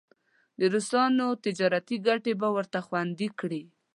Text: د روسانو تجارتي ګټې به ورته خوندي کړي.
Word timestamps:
د 0.59 0.61
روسانو 0.73 1.27
تجارتي 1.45 1.97
ګټې 2.07 2.33
به 2.41 2.47
ورته 2.55 2.79
خوندي 2.87 3.29
کړي. 3.39 3.63